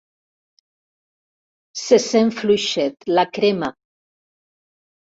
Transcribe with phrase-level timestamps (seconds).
[1.83, 3.75] Se sent fluixet «la crema».